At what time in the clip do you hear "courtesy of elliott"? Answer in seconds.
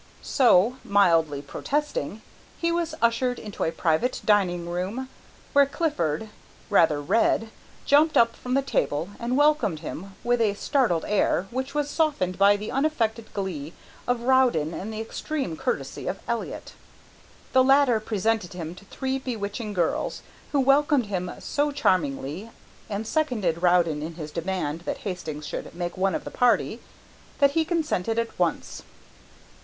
15.55-16.73